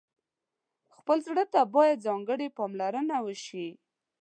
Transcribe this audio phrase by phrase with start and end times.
[0.95, 3.67] خپل زړه ته باید ځانګړې پاملرنه وشي.